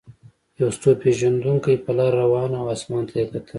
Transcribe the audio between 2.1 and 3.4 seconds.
روان و او اسمان ته یې